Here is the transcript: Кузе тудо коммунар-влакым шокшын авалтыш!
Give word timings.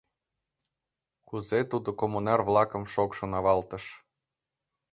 Кузе 1.27 1.59
тудо 1.71 1.89
коммунар-влакым 1.99 2.83
шокшын 2.93 3.31
авалтыш! 3.39 3.85